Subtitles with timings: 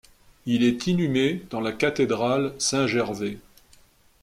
[0.47, 3.37] Il est inhumé dans la cathédrale Saint-Gervais.